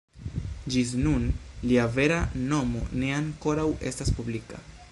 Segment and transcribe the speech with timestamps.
[0.75, 1.27] Ĝis nun,
[1.71, 2.17] lia vera
[2.53, 4.65] nomo ne ankoraŭ estas publika.